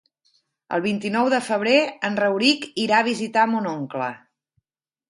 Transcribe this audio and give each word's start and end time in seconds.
El 0.77 0.81
vint-i-nou 0.85 1.29
de 1.33 1.41
febrer 1.49 1.75
en 2.09 2.19
Rauric 2.25 2.67
irà 2.87 2.99
a 3.05 3.09
visitar 3.13 3.49
mon 3.55 3.71
oncle. 3.77 4.15